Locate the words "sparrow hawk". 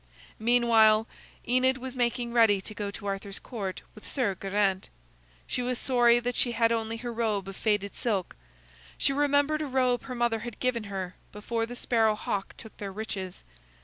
11.75-12.55